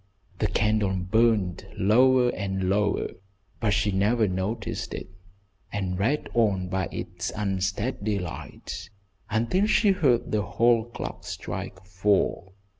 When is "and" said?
2.29-2.67, 5.71-5.99